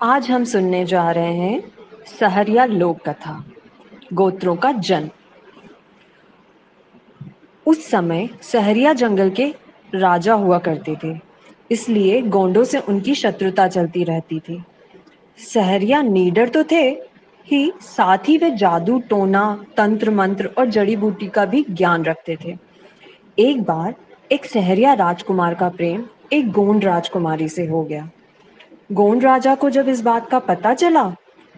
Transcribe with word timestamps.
आज 0.00 0.30
हम 0.30 0.42
सुनने 0.44 0.84
जा 0.84 1.10
रहे 1.10 1.34
हैं 1.34 1.60
सहरिया 2.08 2.64
लोक 2.64 2.98
कथा, 3.00 3.44
गोत्रों 4.12 4.54
का 4.56 4.70
जन्म। 4.72 5.10
उस 7.66 7.86
समय 7.90 8.28
सहरिया 8.42 8.92
जंगल 8.92 9.30
के 9.30 9.46
राजा 9.92 10.34
हुआ 10.34 10.58
करते 10.58 10.96
थे, 11.04 11.14
इसलिए 11.70 12.20
गोंडों 12.22 12.64
से 12.64 12.78
उनकी 12.78 13.14
शत्रुता 13.14 13.66
चलती 13.68 14.02
रहती 14.04 14.40
थी। 14.40 14.62
सहरिया 15.38 16.02
नीडर 16.02 16.48
तो 16.48 16.64
थे, 16.64 16.82
ही 17.46 17.72
साथ 17.82 18.28
ही 18.28 18.36
वे 18.36 18.50
जादू, 18.50 18.98
टोना 19.00 19.64
तंत्र 19.76 20.10
मंत्र 20.10 20.50
और 20.58 20.66
जड़ी 20.66 20.96
बूटी 20.96 21.28
का 21.28 21.44
भी 21.44 21.64
ज्ञान 21.70 22.04
रखते 22.04 22.36
थे। 22.44 22.56
एक 23.38 23.62
बार 23.62 23.94
एक 24.30 24.44
सहरिया 24.44 24.92
राजकुमार 24.94 25.54
का 25.54 25.68
प्रेम 25.68 26.04
एक 26.32 26.52
गोंड 26.52 26.84
राजकुमारी 26.84 27.48
से 27.48 27.66
हो 27.66 27.82
गया। 27.82 28.08
गोंड 28.90 29.24
राजा 29.24 29.54
को 29.54 29.70
जब 29.70 29.88
इस 29.88 30.00
बात 30.00 30.28
का 30.30 30.38
पता 30.38 30.74
चला 30.74 31.04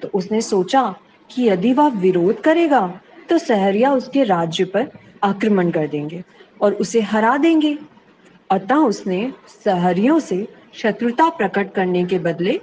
तो 0.02 0.08
उसने 0.14 0.40
सोचा 0.40 0.82
कि 1.30 1.48
यदि 1.48 1.72
वह 1.72 1.88
विरोध 2.00 2.40
करेगा 2.40 2.80
तो 3.28 3.38
सहरिया 3.38 3.92
उसके 3.92 4.24
राज्य 4.24 4.64
पर 4.64 4.90
आक्रमण 5.24 5.70
कर 5.70 5.86
देंगे 5.88 6.22
और 6.60 6.74
उसे 6.74 7.00
हरा 7.00 7.36
देंगे। 7.36 7.78
अतः 8.50 8.74
उसने 8.74 9.32
सहरियों 9.64 10.18
से 10.18 10.46
शत्रुता 10.74 11.28
प्रकट 11.28 11.72
करने 11.74 12.04
के 12.04 12.18
बदले 12.18 12.60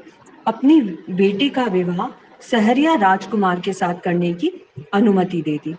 अपनी 0.48 0.82
बेटी 1.10 1.50
का 1.50 1.64
विवाह 1.64 2.08
सहरिया 2.42 2.94
राजकुमार 2.96 3.60
के 3.60 3.74
साथ 3.74 4.00
करने 4.04 4.34
की 4.34 4.52
अनुमति 4.94 5.42
दे 5.42 5.58
दी। 5.58 5.76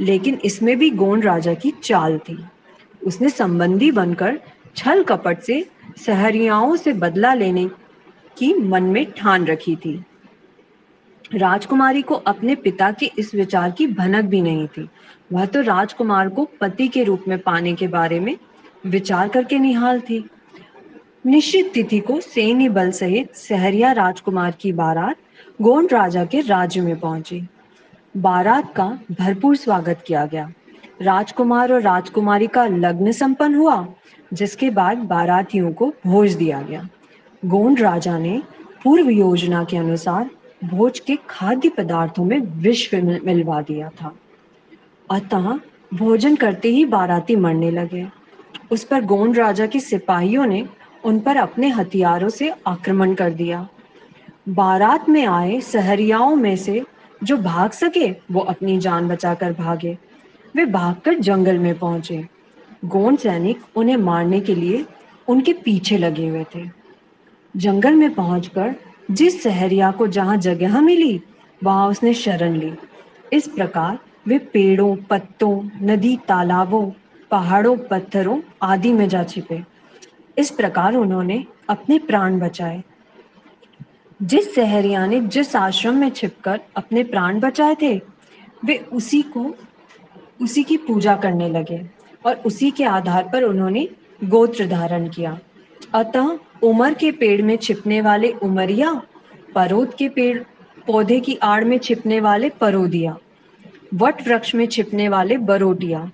लेकिन 0.00 0.38
इसमें 0.44 0.76
भी 0.78 0.90
गोंड 0.90 1.24
राजा 1.24 1.54
की 1.54 1.70
चाल 1.82 2.18
थी। 2.18 2.38
उसने 3.06 3.28
संबंधी 3.28 3.90
बनकर 3.90 4.38
छल 4.76 5.02
कपट 5.02 5.40
से 5.40 5.64
सहरियाओं 6.06 6.76
से 6.76 6.92
बदला 6.92 7.34
लेने 7.34 7.68
की 8.38 8.52
मन 8.54 8.82
में 8.82 9.04
ठान 9.12 9.46
रखी 9.46 9.76
थी। 9.76 10.04
राजकुमारी 11.34 12.02
को 12.02 12.14
अपने 12.14 12.54
पिता 12.54 12.90
के 12.90 13.10
इस 13.18 13.34
विचार 13.34 13.70
की 13.70 13.86
भनक 13.86 14.24
भी 14.24 14.40
नहीं 14.42 14.66
थी। 14.66 14.88
वह 15.32 15.46
तो 15.46 15.60
राजकुमार 15.60 16.28
को 16.28 16.48
पति 16.60 16.88
के 16.88 17.04
रूप 17.04 17.24
में 17.28 17.38
पाने 17.38 17.74
के 17.74 17.88
बारे 17.88 18.20
में 18.20 18.36
विचार 18.86 19.28
करके 19.28 19.58
निहाल 19.58 20.00
थी। 20.00 20.24
निश्चित 21.26 21.72
तिथि 21.72 21.98
को 22.00 22.20
सैन्य 22.20 22.68
बल 22.68 22.90
सहित 22.90 23.34
सहरिया 23.34 23.92
राजकुमार 23.92 24.50
की 24.50 24.72
बारात 24.72 25.16
गोंड 25.62 25.92
राजा 25.92 26.24
के 26.24 26.40
राज्य 26.40 26.80
में 26.80 27.00
पहुँची। 27.00 27.42
बारात 28.16 28.74
का 28.74 28.98
भरपूर 29.12 29.56
स्वागत 29.56 30.04
किया 30.06 30.26
गया। 30.26 30.52
राजकुमार 31.02 31.72
और 31.72 31.80
राजकुमारी 31.80 32.46
का 32.46 32.66
लग्न 32.66 33.12
संपन्न 33.12 33.54
हुआ, 33.54 33.86
जिसके 34.32 34.70
बाद 34.70 34.98
बारातियों 34.98 35.72
को 35.72 35.92
भोज 36.06 36.32
दिया 36.32 36.62
गया। 36.62 36.88
गोंड 37.44 37.80
राजा 37.80 38.18
ने 38.18 38.42
पूर्व 38.84 39.08
योजना 39.10 39.64
के 39.64 39.76
अनुसार 39.76 40.30
भोज 40.64 40.98
के 41.00 41.16
खाद्य 41.30 41.68
पदार्थों 41.68 42.24
में 42.24 42.38
विष 42.38 42.94
मिलवा 42.94 43.60
दिया 43.62 43.88
था। 43.88 44.12
अतः 45.10 45.58
भोजन 45.94 46.36
करते 46.36 46.68
ही 46.68 46.84
बाराती 46.84 47.36
मरने 47.36 47.70
लगे। 47.70 48.06
उस 48.70 48.84
पर 48.84 49.04
गोंड 49.04 49.36
राजा 49.38 49.66
के 49.66 49.80
सिपाहियों 49.80 50.46
ने 50.46 50.66
उन 51.04 51.20
पर 51.20 51.36
अपने 51.36 51.68
हथियारों 51.68 52.28
से 52.28 52.52
आक्रमण 52.66 53.14
कर 53.14 53.30
दिया। 53.30 53.68
बारात 54.48 55.08
में 55.08 55.26
आए 55.26 55.60
सहरियाओं 55.60 56.36
में 56.36 56.56
से 56.56 56.82
जो 57.24 57.36
भाग 57.36 57.70
सके, 57.70 58.10
वो 58.10 58.40
अपनी 58.40 58.78
जान 58.78 59.08
बचाकर 59.08 59.52
भागे। 59.52 59.96
वे 60.54 60.64
भागकर 60.66 61.18
जंगल 61.18 61.58
में 61.58 61.78
पहुँचे। 61.78 62.26
गोंड 62.84 63.18
सैनिक 63.18 63.60
उन्हें 63.76 63.96
मारने 63.96 64.40
के 64.40 64.54
लिए 64.54 64.84
उनके 65.28 65.52
पीछे 65.52 65.98
लगे 65.98 66.28
हुए 66.28 66.44
थे। 66.54 66.85
जंगल 67.56 67.94
में 67.94 68.14
पहुंचकर 68.14 68.74
जिस 69.10 69.42
सहरिया 69.42 69.90
को 69.90 70.06
जहाँ 70.06 70.36
जगह 70.36 70.80
मिली, 70.80 71.22
वहाँ 71.64 71.88
उसने 71.88 72.14
शरण 72.14 72.52
ली। 72.54 72.74
इस 73.32 73.48
प्रकार 73.48 73.98
वे 74.26 74.38
पेड़ों, 74.38 74.96
पत्तों, 74.96 75.70
नदी, 75.82 76.18
तालाबों, 76.28 76.90
पहाड़ों, 77.30 77.76
पत्थरों 77.76 78.40
आदि 78.62 78.92
में 78.92 79.08
जा 79.08 79.24
छिपे। 79.24 79.62
इस 80.38 80.50
प्रकार 80.50 80.94
उन्होंने 80.94 81.44
अपने 81.68 81.98
प्राण 81.98 82.38
बचाए। 82.38 82.84
जिस 84.22 84.54
सहरिया 84.54 85.06
ने 85.06 85.20
जिस 85.20 85.56
आश्रम 85.56 85.94
में 85.94 86.10
छिपकर 86.10 86.60
अपने 86.76 87.04
प्राण 87.04 87.40
बचाए 87.40 87.76
थे, 87.82 88.00
वे 88.64 88.76
उसी 88.76 89.22
को, 89.22 89.54
उसी 90.42 90.64
की 90.64 90.76
पूजा 90.76 91.16
करने 91.16 91.48
लगे 91.48 91.90
और 92.26 92.34
उसी 92.34 92.70
के 92.70 92.84
आधार 92.84 93.30
पर 93.32 93.42
उन्होंने 93.42 93.88
गोत्र 94.24 94.66
धारण 94.66 95.08
किया। 95.08 95.38
अतः 95.94 96.38
उमर 96.62 96.94
के 96.94 97.10
पेड़ 97.12 97.42
में 97.42 97.56
छिपने 97.56 98.00
वाले 98.00 98.30
उमरिया, 98.42 98.92
परोद 99.54 99.94
के 99.94 100.08
पेड़, 100.08 100.38
पौधे 100.86 101.20
की 101.20 101.36
आड़ 101.42 101.64
में 101.64 101.78
छिपने 101.78 102.20
वाले 102.20 102.48
परोदिया, 102.50 103.16
वट 103.94 104.22
वृक्ष 104.28 104.54
में 104.54 104.66
छिपने 104.66 105.08
वाले 105.08 105.36
बरोटिया 105.36 106.10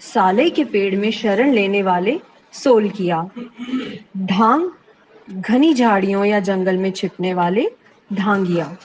साले 0.00 0.48
के 0.50 0.64
पेड़ 0.64 0.96
में 0.96 1.10
शरण 1.10 1.52
लेने 1.52 1.82
वाले 1.82 2.20
सोलकिया, 2.52 3.22
ढांग, 4.16 4.68
घनी 5.30 5.74
झाड़ियों 5.74 6.24
या 6.24 6.40
जंगल 6.40 6.76
में 6.76 6.90
छिपने 6.92 7.34
वाले 7.34 7.68
ढांगिया। 8.12 8.76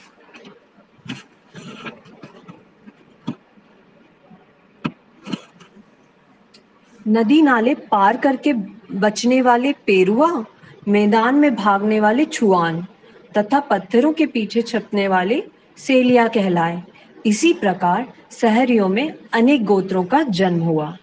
नदी 7.08 7.42
नाले 7.42 7.74
पार 7.76 8.18
करके 8.18 8.54
बचने 8.92 9.42
वाले 9.42 9.74
पेरुआ, 9.74 10.46
मैदान 10.88 11.36
में 11.36 11.56
भागने 11.56 12.00
वाले 12.00 12.26
छुआन 12.26 12.86
तथा 13.38 13.60
पत्थरों 13.60 14.14
के 14.14 14.26
पीछे 14.26 14.62
छपने 14.62 15.08
वाले 15.08 15.44
सेलिया 15.78 16.28
कहलाए। 16.28 16.84
इसी 17.26 17.54
प्रकार 17.54 18.14
शहरियों 18.32 18.88
में 18.88 19.14
अनेक 19.34 19.66
गोत्रों 19.66 20.04
का 20.04 20.24
जन्म 20.24 20.60
हुआ। 20.60 20.98